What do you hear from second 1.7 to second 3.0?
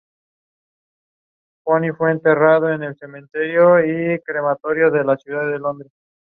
su territorio se encuentra la